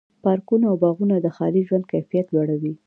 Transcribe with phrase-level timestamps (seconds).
[0.23, 2.73] پارکونه او باغونه د ښاري ژوند کیفیت لوړوي.